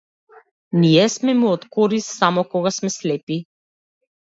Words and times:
Ние 0.85 1.03
сме 1.17 1.35
му 1.43 1.53
од 1.59 1.69
корист 1.77 2.13
само 2.17 2.49
кога 2.57 2.77
сме 2.83 2.95
слепи. 2.99 3.43